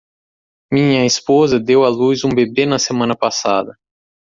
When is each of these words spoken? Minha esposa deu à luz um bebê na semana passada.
Minha 0.73 1.05
esposa 1.05 1.59
deu 1.59 1.85
à 1.85 1.89
luz 1.89 2.23
um 2.23 2.33
bebê 2.33 2.65
na 2.65 2.79
semana 2.79 3.15
passada. 3.15 3.77